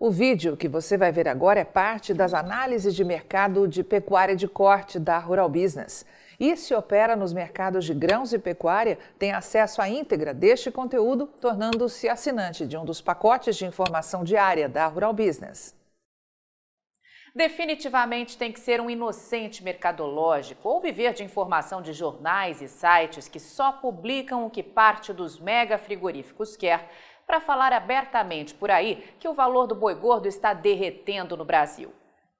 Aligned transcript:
O 0.00 0.12
vídeo 0.12 0.56
que 0.56 0.68
você 0.68 0.96
vai 0.96 1.10
ver 1.10 1.26
agora 1.26 1.58
é 1.58 1.64
parte 1.64 2.14
das 2.14 2.32
análises 2.32 2.94
de 2.94 3.02
mercado 3.02 3.66
de 3.66 3.82
pecuária 3.82 4.36
de 4.36 4.46
corte 4.46 4.96
da 4.96 5.18
Rural 5.18 5.48
Business. 5.48 6.06
E 6.38 6.56
se 6.56 6.72
opera 6.72 7.16
nos 7.16 7.32
mercados 7.32 7.84
de 7.84 7.92
grãos 7.92 8.32
e 8.32 8.38
pecuária, 8.38 8.96
tem 9.18 9.32
acesso 9.32 9.82
à 9.82 9.88
íntegra 9.88 10.32
deste 10.32 10.70
conteúdo, 10.70 11.26
tornando-se 11.40 12.08
assinante 12.08 12.64
de 12.64 12.76
um 12.76 12.84
dos 12.84 13.00
pacotes 13.00 13.56
de 13.56 13.66
informação 13.66 14.22
diária 14.22 14.68
da 14.68 14.86
Rural 14.86 15.12
Business. 15.12 15.76
Definitivamente 17.34 18.38
tem 18.38 18.52
que 18.52 18.60
ser 18.60 18.80
um 18.80 18.88
inocente 18.88 19.64
mercadológico 19.64 20.68
ou 20.68 20.80
viver 20.80 21.12
de 21.12 21.24
informação 21.24 21.82
de 21.82 21.92
jornais 21.92 22.62
e 22.62 22.68
sites 22.68 23.26
que 23.26 23.40
só 23.40 23.72
publicam 23.72 24.46
o 24.46 24.50
que 24.50 24.62
parte 24.62 25.12
dos 25.12 25.40
mega 25.40 25.76
frigoríficos 25.76 26.56
quer 26.56 26.88
para 27.28 27.40
falar 27.40 27.74
abertamente 27.74 28.54
por 28.54 28.70
aí 28.70 29.04
que 29.20 29.28
o 29.28 29.34
valor 29.34 29.66
do 29.66 29.74
boi 29.74 29.94
gordo 29.94 30.26
está 30.26 30.54
derretendo 30.54 31.36
no 31.36 31.44
Brasil. 31.44 31.92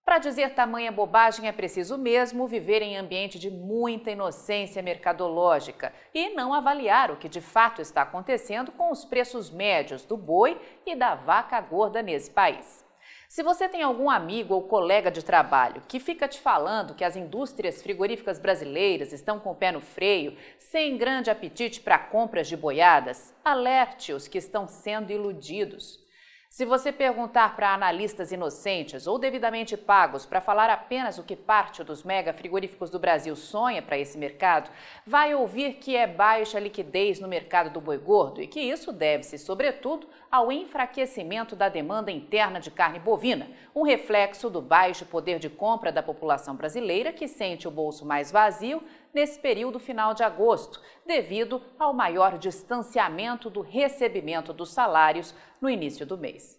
Para 0.02 0.16
dizer 0.16 0.54
tamanha 0.54 0.90
bobagem 0.90 1.46
é 1.46 1.52
preciso 1.52 1.98
mesmo 1.98 2.46
viver 2.46 2.80
em 2.80 2.96
ambiente 2.96 3.38
de 3.38 3.50
muita 3.50 4.10
inocência 4.10 4.82
mercadológica 4.82 5.92
e 6.14 6.30
não 6.30 6.54
avaliar 6.54 7.10
o 7.10 7.16
que 7.18 7.28
de 7.28 7.42
fato 7.42 7.82
está 7.82 8.00
acontecendo 8.00 8.72
com 8.72 8.90
os 8.90 9.04
preços 9.04 9.50
médios 9.50 10.06
do 10.06 10.16
boi 10.16 10.58
e 10.86 10.96
da 10.96 11.14
vaca 11.14 11.60
gorda 11.60 12.00
nesse 12.00 12.30
país. 12.30 12.87
Se 13.28 13.42
você 13.42 13.68
tem 13.68 13.82
algum 13.82 14.08
amigo 14.08 14.54
ou 14.54 14.62
colega 14.62 15.10
de 15.10 15.22
trabalho 15.22 15.82
que 15.86 16.00
fica 16.00 16.26
te 16.26 16.40
falando 16.40 16.94
que 16.94 17.04
as 17.04 17.14
indústrias 17.14 17.82
frigoríficas 17.82 18.38
brasileiras 18.38 19.12
estão 19.12 19.38
com 19.38 19.50
o 19.50 19.54
pé 19.54 19.70
no 19.70 19.82
freio, 19.82 20.34
sem 20.58 20.96
grande 20.96 21.30
apetite 21.30 21.78
para 21.82 21.98
compras 21.98 22.48
de 22.48 22.56
boiadas, 22.56 23.34
alerte-os 23.44 24.26
que 24.26 24.38
estão 24.38 24.66
sendo 24.66 25.12
iludidos. 25.12 26.02
Se 26.50 26.64
você 26.64 26.90
perguntar 26.90 27.54
para 27.54 27.74
analistas 27.74 28.32
inocentes 28.32 29.06
ou 29.06 29.18
devidamente 29.18 29.76
pagos 29.76 30.24
para 30.24 30.40
falar 30.40 30.70
apenas 30.70 31.18
o 31.18 31.22
que 31.22 31.36
parte 31.36 31.84
dos 31.84 32.02
mega 32.02 32.32
frigoríficos 32.32 32.88
do 32.88 32.98
Brasil 32.98 33.36
sonha 33.36 33.82
para 33.82 33.98
esse 33.98 34.16
mercado, 34.16 34.70
vai 35.06 35.34
ouvir 35.34 35.74
que 35.74 35.94
é 35.94 36.06
baixa 36.06 36.58
liquidez 36.58 37.20
no 37.20 37.28
mercado 37.28 37.70
do 37.70 37.82
boi 37.82 37.98
gordo 37.98 38.40
e 38.40 38.46
que 38.46 38.60
isso 38.60 38.92
deve-se, 38.92 39.38
sobretudo, 39.38 40.08
ao 40.32 40.50
enfraquecimento 40.50 41.54
da 41.54 41.68
demanda 41.68 42.10
interna 42.10 42.58
de 42.58 42.70
carne 42.70 42.98
bovina, 42.98 43.50
um 43.74 43.82
reflexo 43.82 44.48
do 44.48 44.62
baixo 44.62 45.04
poder 45.04 45.38
de 45.38 45.50
compra 45.50 45.92
da 45.92 46.02
população 46.02 46.56
brasileira 46.56 47.12
que 47.12 47.28
sente 47.28 47.68
o 47.68 47.70
bolso 47.70 48.06
mais 48.06 48.32
vazio 48.32 48.82
nesse 49.14 49.38
período 49.38 49.78
final 49.78 50.14
de 50.14 50.22
agosto, 50.22 50.80
devido 51.06 51.62
ao 51.78 51.92
maior 51.92 52.38
distanciamento 52.38 53.48
do 53.48 53.60
recebimento 53.60 54.52
dos 54.52 54.70
salários 54.70 55.34
no 55.60 55.68
início 55.68 56.06
do 56.06 56.18
mês. 56.18 56.58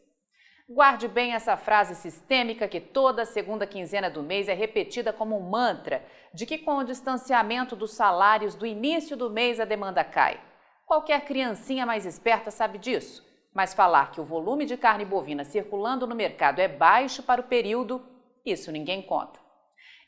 Guarde 0.71 1.07
bem 1.07 1.33
essa 1.33 1.57
frase 1.57 1.95
sistêmica 1.95 2.67
que 2.67 2.79
toda 2.79 3.25
segunda 3.25 3.65
quinzena 3.65 4.07
do 4.07 4.21
mês 4.21 4.47
é 4.47 4.53
repetida 4.53 5.11
como 5.11 5.35
um 5.35 5.49
mantra 5.49 6.05
de 6.31 6.45
que 6.45 6.59
com 6.59 6.77
o 6.77 6.83
distanciamento 6.83 7.75
dos 7.75 7.93
salários 7.93 8.53
do 8.53 8.67
início 8.67 9.17
do 9.17 9.31
mês 9.31 9.59
a 9.59 9.65
demanda 9.65 10.03
cai. 10.03 10.39
Qualquer 10.85 11.25
criancinha 11.25 11.87
mais 11.87 12.05
esperta 12.05 12.51
sabe 12.51 12.77
disso, 12.77 13.27
mas 13.51 13.73
falar 13.73 14.11
que 14.11 14.21
o 14.21 14.23
volume 14.23 14.63
de 14.63 14.77
carne 14.77 15.05
bovina 15.05 15.43
circulando 15.43 16.05
no 16.05 16.15
mercado 16.15 16.59
é 16.59 16.67
baixo 16.67 17.23
para 17.23 17.41
o 17.41 17.45
período, 17.45 18.05
isso 18.45 18.71
ninguém 18.71 19.01
conta. 19.01 19.48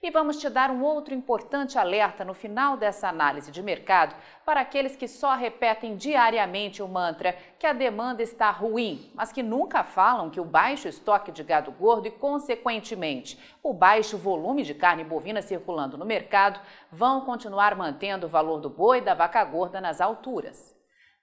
E 0.04 0.10
vamos 0.10 0.38
te 0.38 0.50
dar 0.50 0.72
um 0.72 0.84
outro 0.84 1.14
importante 1.14 1.78
alerta 1.78 2.26
no 2.26 2.34
final 2.34 2.76
dessa 2.76 3.08
análise 3.08 3.52
de 3.52 3.62
mercado 3.62 4.16
para 4.44 4.62
aqueles 4.62 4.96
que 4.96 5.08
só 5.08 5.36
repetem 5.36 5.96
diariamente 5.96 6.82
o 6.82 6.88
mantra 6.88 7.38
que 7.60 7.68
a 7.68 7.74
demanda 7.74 8.24
está 8.24 8.50
ruim, 8.50 9.12
mas 9.14 9.32
que 9.32 9.44
nunca 9.44 9.84
falam 9.84 10.32
que 10.32 10.40
o 10.40 10.44
baixo 10.44 10.88
estoque 10.88 11.32
de 11.32 11.44
gado 11.44 11.72
gordo 11.72 12.08
e, 12.08 12.12
consequentemente, 12.12 13.38
o 13.62 13.76
baixo 13.76 14.18
volume 14.18 14.64
de 14.64 14.74
carne 14.74 15.04
bovina 15.04 15.40
circulando 15.40 16.00
no 16.00 16.06
mercado 16.06 16.60
vão 16.92 17.22
continuar 17.22 17.75
mantendo 17.75 18.25
o 18.25 18.30
valor 18.30 18.59
do 18.59 18.72
boi 18.72 18.98
e 18.98 19.02
da 19.02 19.14
vaca 19.14 19.44
gorda 19.44 19.80
nas 19.80 20.02
alturas. 20.02 20.81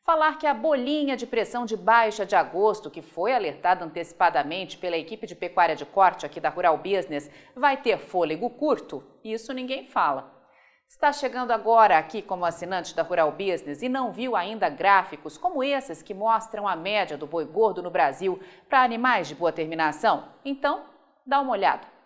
Falar 0.08 0.38
que 0.38 0.46
a 0.46 0.54
bolinha 0.54 1.18
de 1.18 1.26
pressão 1.26 1.66
de 1.66 1.76
baixa 1.76 2.24
de 2.24 2.34
agosto, 2.34 2.90
que 2.90 3.02
foi 3.02 3.34
alertada 3.34 3.84
antecipadamente 3.84 4.78
pela 4.78 4.96
equipe 4.96 5.26
de 5.26 5.34
pecuária 5.34 5.76
de 5.76 5.84
corte 5.84 6.24
aqui 6.24 6.40
da 6.40 6.48
Rural 6.48 6.78
Business, 6.78 7.30
vai 7.54 7.76
ter 7.76 7.98
fôlego 7.98 8.48
curto, 8.48 9.04
isso 9.22 9.52
ninguém 9.52 9.86
fala. 9.86 10.32
Está 10.88 11.12
chegando 11.12 11.50
agora 11.50 11.98
aqui 11.98 12.22
como 12.22 12.46
assinante 12.46 12.96
da 12.96 13.02
Rural 13.02 13.32
Business 13.32 13.82
e 13.82 13.88
não 13.90 14.10
viu 14.10 14.34
ainda 14.34 14.70
gráficos 14.70 15.36
como 15.36 15.62
esses 15.62 16.00
que 16.00 16.14
mostram 16.14 16.66
a 16.66 16.74
média 16.74 17.18
do 17.18 17.26
boi 17.26 17.44
gordo 17.44 17.82
no 17.82 17.90
Brasil 17.90 18.40
para 18.66 18.82
animais 18.82 19.28
de 19.28 19.34
boa 19.34 19.52
terminação? 19.52 20.30
Então, 20.42 20.84
dá 21.26 21.38
uma 21.38 21.52
olhada. 21.52 21.97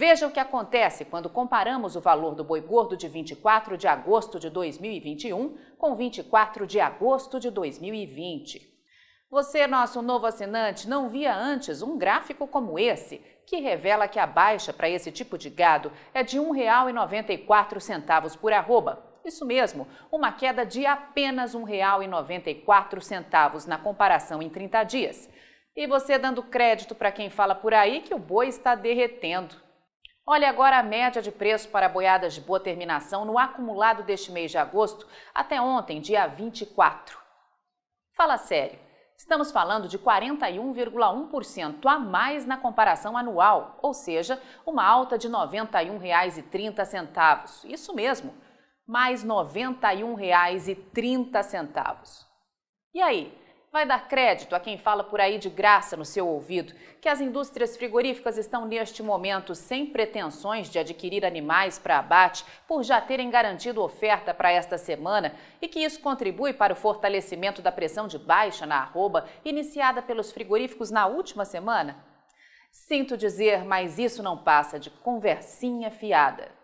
Veja 0.00 0.28
o 0.28 0.30
que 0.30 0.38
acontece 0.38 1.04
quando 1.04 1.28
comparamos 1.28 1.96
o 1.96 2.00
valor 2.00 2.36
do 2.36 2.44
boi 2.44 2.60
gordo 2.60 2.96
de 2.96 3.08
24 3.08 3.76
de 3.76 3.88
agosto 3.88 4.38
de 4.38 4.48
2021 4.48 5.58
com 5.76 5.96
24 5.96 6.68
de 6.68 6.78
agosto 6.78 7.40
de 7.40 7.50
2020. 7.50 8.62
Você, 9.28 9.66
nosso 9.66 10.00
novo 10.00 10.24
assinante, 10.24 10.88
não 10.88 11.08
via 11.08 11.36
antes 11.36 11.82
um 11.82 11.98
gráfico 11.98 12.46
como 12.46 12.78
esse, 12.78 13.20
que 13.44 13.56
revela 13.56 14.06
que 14.06 14.20
a 14.20 14.26
baixa 14.26 14.72
para 14.72 14.88
esse 14.88 15.10
tipo 15.10 15.36
de 15.36 15.50
gado 15.50 15.90
é 16.14 16.22
de 16.22 16.38
R$ 16.38 16.44
1,94 16.44 18.38
por 18.38 18.52
arroba. 18.52 19.04
Isso 19.24 19.44
mesmo, 19.44 19.88
uma 20.12 20.30
queda 20.30 20.64
de 20.64 20.86
apenas 20.86 21.54
R$ 21.54 21.62
1,94 21.62 23.66
na 23.66 23.78
comparação 23.78 24.40
em 24.40 24.48
30 24.48 24.84
dias. 24.84 25.28
E 25.74 25.88
você 25.88 26.16
dando 26.16 26.44
crédito 26.44 26.94
para 26.94 27.10
quem 27.10 27.30
fala 27.30 27.56
por 27.56 27.74
aí 27.74 28.00
que 28.00 28.14
o 28.14 28.18
boi 28.20 28.46
está 28.46 28.76
derretendo. 28.76 29.66
Olha 30.30 30.50
agora 30.50 30.78
a 30.78 30.82
média 30.82 31.22
de 31.22 31.32
preço 31.32 31.70
para 31.70 31.88
boiadas 31.88 32.34
de 32.34 32.42
boa 32.42 32.60
terminação 32.60 33.24
no 33.24 33.38
acumulado 33.38 34.02
deste 34.02 34.30
mês 34.30 34.50
de 34.50 34.58
agosto 34.58 35.08
até 35.34 35.58
ontem, 35.58 36.02
dia 36.02 36.26
24. 36.26 37.18
Fala 38.12 38.36
sério, 38.36 38.78
estamos 39.16 39.50
falando 39.50 39.88
de 39.88 39.98
41,1% 39.98 41.86
a 41.86 41.98
mais 41.98 42.44
na 42.44 42.58
comparação 42.58 43.16
anual, 43.16 43.78
ou 43.80 43.94
seja, 43.94 44.38
uma 44.66 44.84
alta 44.84 45.16
de 45.16 45.28
R$ 45.28 45.32
91,30. 45.32 47.64
Isso 47.64 47.94
mesmo, 47.94 48.34
mais 48.86 49.22
R$ 49.22 49.30
91,30. 49.30 52.26
E 52.92 53.00
aí, 53.00 53.34
vai 53.72 53.86
dar 53.86 54.08
crédito 54.08 54.54
a 54.54 54.60
quem 54.60 54.78
fala 54.78 55.04
por 55.04 55.20
aí 55.20 55.38
de 55.38 55.50
graça 55.50 55.96
no 55.96 56.04
seu 56.04 56.26
ouvido 56.26 56.74
que 57.00 57.08
as 57.08 57.20
indústrias 57.20 57.76
frigoríficas 57.76 58.36
estão 58.36 58.66
neste 58.66 59.02
momento 59.02 59.54
sem 59.54 59.86
pretensões 59.86 60.68
de 60.68 60.78
adquirir 60.78 61.24
animais 61.24 61.78
para 61.78 61.98
abate 61.98 62.44
por 62.66 62.82
já 62.82 63.00
terem 63.00 63.30
garantido 63.30 63.82
oferta 63.82 64.34
para 64.34 64.50
esta 64.50 64.76
semana 64.76 65.34
e 65.60 65.68
que 65.68 65.80
isso 65.80 66.00
contribui 66.00 66.52
para 66.52 66.72
o 66.72 66.76
fortalecimento 66.76 67.62
da 67.62 67.70
pressão 67.70 68.06
de 68.08 68.18
baixa 68.18 68.66
na 68.66 68.78
arroba 68.78 69.26
iniciada 69.44 70.02
pelos 70.02 70.32
frigoríficos 70.32 70.90
na 70.90 71.06
última 71.06 71.44
semana? 71.44 72.04
Sinto 72.70 73.16
dizer, 73.16 73.64
mas 73.64 73.98
isso 73.98 74.22
não 74.22 74.36
passa 74.36 74.78
de 74.78 74.90
conversinha 74.90 75.90
fiada. 75.90 76.57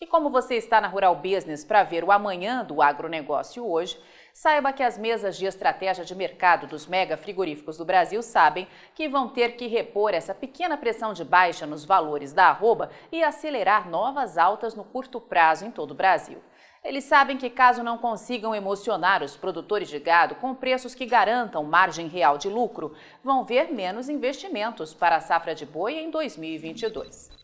E 0.00 0.06
como 0.06 0.30
você 0.30 0.54
está 0.54 0.80
na 0.80 0.86
Rural 0.86 1.16
Business 1.16 1.64
para 1.64 1.82
ver 1.82 2.04
o 2.04 2.12
amanhã 2.12 2.64
do 2.64 2.80
agronegócio 2.80 3.68
hoje, 3.68 4.00
saiba 4.32 4.72
que 4.72 4.84
as 4.84 4.96
mesas 4.96 5.36
de 5.36 5.44
estratégia 5.44 6.04
de 6.04 6.14
mercado 6.14 6.68
dos 6.68 6.86
mega 6.86 7.16
frigoríficos 7.16 7.76
do 7.76 7.84
Brasil 7.84 8.22
sabem 8.22 8.68
que 8.94 9.08
vão 9.08 9.28
ter 9.28 9.56
que 9.56 9.66
repor 9.66 10.14
essa 10.14 10.32
pequena 10.32 10.76
pressão 10.76 11.12
de 11.12 11.24
baixa 11.24 11.66
nos 11.66 11.84
valores 11.84 12.32
da 12.32 12.44
arroba 12.44 12.90
e 13.10 13.24
acelerar 13.24 13.90
novas 13.90 14.38
altas 14.38 14.76
no 14.76 14.84
curto 14.84 15.20
prazo 15.20 15.66
em 15.66 15.70
todo 15.72 15.90
o 15.90 15.96
Brasil. 15.96 16.38
Eles 16.84 17.02
sabem 17.02 17.36
que, 17.36 17.50
caso 17.50 17.82
não 17.82 17.98
consigam 17.98 18.54
emocionar 18.54 19.24
os 19.24 19.36
produtores 19.36 19.88
de 19.88 19.98
gado 19.98 20.36
com 20.36 20.54
preços 20.54 20.94
que 20.94 21.06
garantam 21.06 21.64
margem 21.64 22.06
real 22.06 22.38
de 22.38 22.48
lucro, 22.48 22.94
vão 23.24 23.44
ver 23.44 23.72
menos 23.72 24.08
investimentos 24.08 24.94
para 24.94 25.16
a 25.16 25.20
safra 25.20 25.56
de 25.56 25.66
boi 25.66 25.98
em 25.98 26.08
2022. 26.08 27.37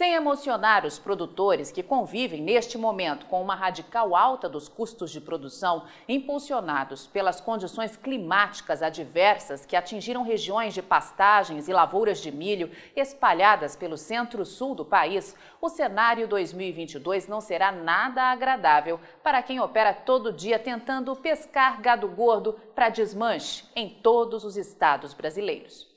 Sem 0.00 0.14
emocionar 0.14 0.86
os 0.86 0.98
produtores 0.98 1.70
que 1.70 1.82
convivem 1.82 2.40
neste 2.40 2.78
momento 2.78 3.26
com 3.26 3.42
uma 3.42 3.54
radical 3.54 4.16
alta 4.16 4.48
dos 4.48 4.66
custos 4.66 5.10
de 5.10 5.20
produção, 5.20 5.84
impulsionados 6.08 7.06
pelas 7.06 7.38
condições 7.38 7.98
climáticas 7.98 8.82
adversas 8.82 9.66
que 9.66 9.76
atingiram 9.76 10.22
regiões 10.22 10.72
de 10.72 10.80
pastagens 10.80 11.68
e 11.68 11.72
lavouras 11.74 12.22
de 12.22 12.32
milho 12.32 12.70
espalhadas 12.96 13.76
pelo 13.76 13.98
centro-sul 13.98 14.74
do 14.74 14.86
país, 14.86 15.36
o 15.60 15.68
cenário 15.68 16.26
2022 16.26 17.28
não 17.28 17.42
será 17.42 17.70
nada 17.70 18.22
agradável 18.22 18.98
para 19.22 19.42
quem 19.42 19.60
opera 19.60 19.92
todo 19.92 20.32
dia 20.32 20.58
tentando 20.58 21.14
pescar 21.14 21.78
gado 21.82 22.08
gordo 22.08 22.54
para 22.74 22.88
desmanche 22.88 23.66
em 23.76 23.90
todos 23.90 24.44
os 24.44 24.56
estados 24.56 25.12
brasileiros. 25.12 25.89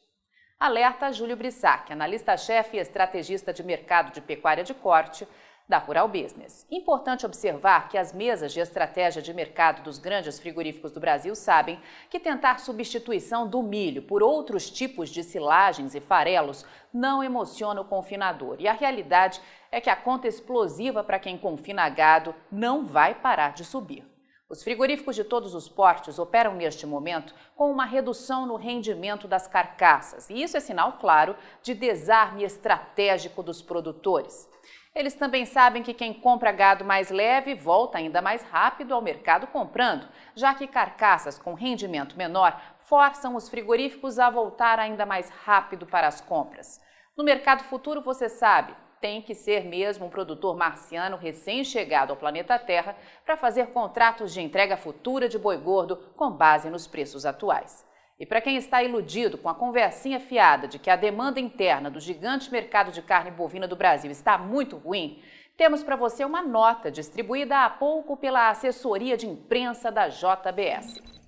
Alerta 0.59 1.11
Júlio 1.11 1.35
Brissac, 1.35 1.91
analista-chefe 1.91 2.77
e 2.77 2.79
estrategista 2.79 3.51
de 3.51 3.63
mercado 3.63 4.13
de 4.13 4.21
pecuária 4.21 4.63
de 4.63 4.73
corte, 4.73 5.27
da 5.67 5.77
Rural 5.77 6.07
Business. 6.07 6.67
Importante 6.69 7.25
observar 7.25 7.87
que 7.87 7.97
as 7.97 8.13
mesas 8.13 8.51
de 8.51 8.59
estratégia 8.59 9.21
de 9.21 9.33
mercado 9.33 9.81
dos 9.81 9.97
grandes 9.97 10.39
frigoríficos 10.39 10.91
do 10.91 10.99
Brasil 10.99 11.35
sabem 11.35 11.79
que 12.09 12.19
tentar 12.19 12.59
substituição 12.59 13.47
do 13.47 13.63
milho 13.63 14.03
por 14.03 14.21
outros 14.21 14.69
tipos 14.69 15.09
de 15.09 15.23
silagens 15.23 15.95
e 15.95 16.01
farelos 16.01 16.65
não 16.93 17.23
emociona 17.23 17.81
o 17.81 17.85
confinador. 17.85 18.57
E 18.59 18.67
a 18.67 18.73
realidade 18.73 19.41
é 19.71 19.79
que 19.79 19.89
a 19.89 19.95
conta 19.95 20.27
explosiva 20.27 21.03
para 21.03 21.19
quem 21.19 21.37
confina 21.37 21.89
gado 21.89 22.35
não 22.51 22.85
vai 22.85 23.15
parar 23.15 23.53
de 23.53 23.63
subir. 23.63 24.12
Os 24.53 24.61
frigoríficos 24.61 25.15
de 25.15 25.23
todos 25.23 25.55
os 25.55 25.67
portes 25.67 26.19
operam 26.19 26.53
neste 26.53 26.85
momento 26.85 27.33
com 27.55 27.71
uma 27.71 27.85
redução 27.85 28.45
no 28.45 28.55
rendimento 28.55 29.27
das 29.27 29.47
carcaças, 29.47 30.29
e 30.29 30.43
isso 30.43 30.55
é 30.55 30.59
sinal 30.59 30.99
claro 31.01 31.35
de 31.63 31.73
desarme 31.73 32.43
estratégico 32.43 33.41
dos 33.41 33.63
produtores. 33.63 34.47
Eles 34.93 35.15
também 35.15 35.43
sabem 35.43 35.81
que 35.81 35.91
quem 35.91 36.13
compra 36.13 36.51
gado 36.51 36.85
mais 36.85 37.09
leve 37.09 37.55
volta 37.55 37.97
ainda 37.97 38.21
mais 38.21 38.43
rápido 38.43 38.93
ao 38.93 39.01
mercado 39.01 39.47
comprando, 39.47 40.07
já 40.35 40.53
que 40.53 40.67
carcaças 40.67 41.39
com 41.39 41.55
rendimento 41.55 42.15
menor 42.15 42.61
forçam 42.81 43.35
os 43.35 43.49
frigoríficos 43.49 44.19
a 44.19 44.29
voltar 44.29 44.77
ainda 44.77 45.03
mais 45.03 45.31
rápido 45.31 45.87
para 45.87 46.07
as 46.07 46.21
compras. 46.21 46.79
No 47.17 47.23
mercado 47.23 47.63
futuro, 47.63 48.03
você 48.03 48.29
sabe, 48.29 48.75
tem 49.03 49.21
que 49.21 49.35
ser 49.35 49.65
mesmo 49.65 50.05
um 50.05 50.09
produtor 50.09 50.55
marciano 50.55 51.17
recém-chegado 51.17 52.13
ao 52.13 52.17
planeta 52.17 52.57
Terra 52.57 52.95
para 53.25 53.35
fazer 53.35 53.67
contratos 53.67 54.33
de 54.33 54.39
entrega 54.39 54.77
futura 54.77 55.27
de 55.27 55.37
boi 55.37 55.57
gordo 55.57 55.97
com 56.15 56.31
base 56.31 56.69
nos 56.69 56.87
preços 56.87 57.25
atuais. 57.25 57.85
E 58.17 58.25
para 58.25 58.39
quem 58.39 58.55
está 58.55 58.81
iludido 58.81 59.37
com 59.37 59.49
a 59.49 59.55
conversinha 59.55 60.21
fiada 60.21 60.69
de 60.69 60.79
que 60.79 60.89
a 60.89 60.95
demanda 60.95 61.37
interna 61.37 61.91
do 61.91 61.99
gigante 61.99 62.49
mercado 62.49 62.93
de 62.93 63.01
carne 63.01 63.29
bovina 63.29 63.67
do 63.67 63.75
Brasil 63.75 64.09
está 64.09 64.37
muito 64.37 64.77
ruim, 64.77 65.21
temos 65.57 65.83
para 65.83 65.97
você 65.97 66.23
uma 66.23 66.41
nota 66.41 66.89
distribuída 66.89 67.65
há 67.65 67.69
pouco 67.69 68.15
pela 68.15 68.47
assessoria 68.47 69.17
de 69.17 69.27
imprensa 69.27 69.91
da 69.91 70.07
JBS. 70.07 71.22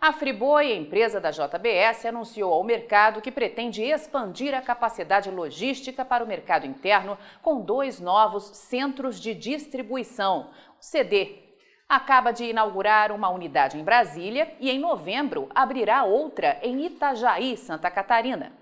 A 0.00 0.12
Friboi, 0.12 0.76
empresa 0.76 1.20
da 1.20 1.32
JBS, 1.32 2.06
anunciou 2.06 2.52
ao 2.52 2.62
mercado 2.62 3.20
que 3.20 3.32
pretende 3.32 3.82
expandir 3.82 4.54
a 4.54 4.62
capacidade 4.62 5.28
logística 5.28 6.04
para 6.04 6.22
o 6.22 6.26
mercado 6.26 6.64
interno 6.64 7.18
com 7.42 7.60
dois 7.60 7.98
novos 7.98 8.44
centros 8.44 9.20
de 9.20 9.34
distribuição, 9.34 10.50
o 10.80 10.84
CD 10.84 11.48
acaba 11.88 12.30
de 12.30 12.44
inaugurar 12.44 13.10
uma 13.10 13.28
unidade 13.28 13.76
em 13.76 13.82
Brasília 13.82 14.54
e, 14.60 14.70
em 14.70 14.78
novembro, 14.78 15.48
abrirá 15.52 16.04
outra 16.04 16.60
em 16.62 16.86
Itajaí, 16.86 17.56
Santa 17.56 17.90
Catarina. 17.90 18.52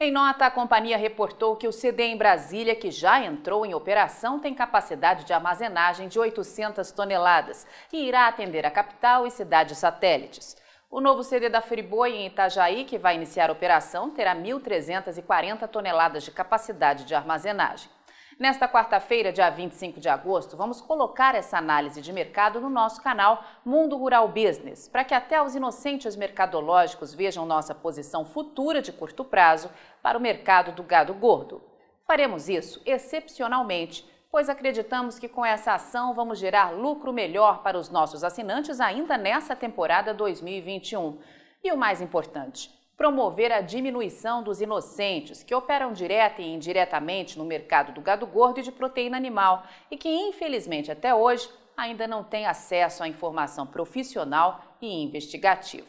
Em 0.00 0.10
nota, 0.10 0.46
a 0.46 0.50
companhia 0.50 0.98
reportou 0.98 1.54
que 1.54 1.68
o 1.68 1.72
CD 1.72 2.06
em 2.06 2.16
Brasília, 2.16 2.74
que 2.74 2.90
já 2.90 3.22
entrou 3.22 3.64
em 3.64 3.74
operação, 3.74 4.40
tem 4.40 4.52
capacidade 4.52 5.24
de 5.24 5.32
armazenagem 5.32 6.08
de 6.08 6.18
800 6.18 6.90
toneladas 6.90 7.64
e 7.92 8.08
irá 8.08 8.26
atender 8.26 8.66
a 8.66 8.72
capital 8.72 9.24
e 9.24 9.30
cidades 9.30 9.78
satélites. 9.78 10.63
O 10.94 11.00
novo 11.00 11.24
CD 11.24 11.48
da 11.48 11.60
Friboi 11.60 12.14
em 12.14 12.26
Itajaí, 12.28 12.84
que 12.84 12.96
vai 12.96 13.16
iniciar 13.16 13.50
a 13.50 13.52
operação, 13.52 14.10
terá 14.10 14.32
1.340 14.32 15.66
toneladas 15.66 16.22
de 16.22 16.30
capacidade 16.30 17.04
de 17.04 17.16
armazenagem. 17.16 17.90
Nesta 18.38 18.68
quarta-feira, 18.68 19.32
dia 19.32 19.50
25 19.50 19.98
de 19.98 20.08
agosto, 20.08 20.56
vamos 20.56 20.80
colocar 20.80 21.34
essa 21.34 21.58
análise 21.58 22.00
de 22.00 22.12
mercado 22.12 22.60
no 22.60 22.70
nosso 22.70 23.02
canal 23.02 23.42
Mundo 23.64 23.96
Rural 23.96 24.28
Business, 24.28 24.86
para 24.86 25.02
que 25.02 25.14
até 25.14 25.42
os 25.42 25.56
inocentes 25.56 26.14
mercadológicos 26.14 27.12
vejam 27.12 27.44
nossa 27.44 27.74
posição 27.74 28.24
futura 28.24 28.80
de 28.80 28.92
curto 28.92 29.24
prazo 29.24 29.72
para 30.00 30.16
o 30.16 30.20
mercado 30.20 30.70
do 30.70 30.84
gado 30.84 31.12
gordo. 31.12 31.60
Faremos 32.06 32.48
isso 32.48 32.80
excepcionalmente, 32.86 34.08
pois 34.34 34.48
acreditamos 34.48 35.16
que 35.16 35.28
com 35.28 35.46
essa 35.46 35.74
ação 35.74 36.12
vamos 36.12 36.40
gerar 36.40 36.72
lucro 36.72 37.12
melhor 37.12 37.62
para 37.62 37.78
os 37.78 37.88
nossos 37.88 38.24
assinantes 38.24 38.80
ainda 38.80 39.16
nessa 39.16 39.54
temporada 39.54 40.12
2021. 40.12 41.20
E 41.62 41.70
o 41.70 41.76
mais 41.76 42.00
importante, 42.00 42.68
promover 42.96 43.52
a 43.52 43.60
diminuição 43.60 44.42
dos 44.42 44.60
inocentes 44.60 45.44
que 45.44 45.54
operam 45.54 45.92
direta 45.92 46.42
e 46.42 46.52
indiretamente 46.52 47.38
no 47.38 47.44
mercado 47.44 47.92
do 47.92 48.00
gado 48.00 48.26
gordo 48.26 48.58
e 48.58 48.64
de 48.64 48.72
proteína 48.72 49.16
animal 49.16 49.62
e 49.88 49.96
que, 49.96 50.08
infelizmente, 50.08 50.90
até 50.90 51.14
hoje 51.14 51.48
ainda 51.76 52.08
não 52.08 52.24
têm 52.24 52.44
acesso 52.44 53.04
à 53.04 53.06
informação 53.06 53.68
profissional 53.68 54.64
e 54.82 55.04
investigativa. 55.04 55.86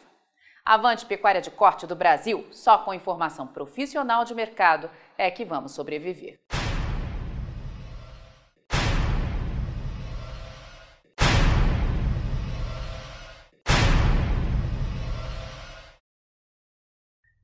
Avante 0.64 1.04
Pecuária 1.04 1.40
de 1.40 1.50
Corte 1.50 1.84
do 1.84 1.96
Brasil, 1.96 2.46
só 2.52 2.78
com 2.78 2.94
informação 2.94 3.44
profissional 3.44 4.24
de 4.24 4.36
mercado 4.36 4.88
é 5.18 5.32
que 5.32 5.44
vamos 5.44 5.72
sobreviver. 5.72 6.38